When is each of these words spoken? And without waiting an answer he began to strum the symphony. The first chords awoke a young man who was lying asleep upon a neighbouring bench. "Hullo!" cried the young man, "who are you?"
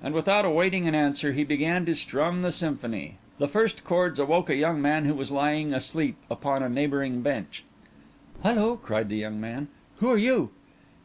And 0.00 0.14
without 0.14 0.48
waiting 0.54 0.86
an 0.86 0.94
answer 0.94 1.32
he 1.32 1.42
began 1.42 1.84
to 1.86 1.94
strum 1.96 2.42
the 2.42 2.52
symphony. 2.52 3.18
The 3.38 3.48
first 3.48 3.82
chords 3.82 4.20
awoke 4.20 4.48
a 4.48 4.54
young 4.54 4.80
man 4.80 5.06
who 5.06 5.14
was 5.14 5.32
lying 5.32 5.74
asleep 5.74 6.14
upon 6.30 6.62
a 6.62 6.68
neighbouring 6.68 7.20
bench. 7.20 7.64
"Hullo!" 8.44 8.76
cried 8.76 9.08
the 9.08 9.16
young 9.16 9.40
man, 9.40 9.66
"who 9.96 10.08
are 10.08 10.16
you?" 10.18 10.50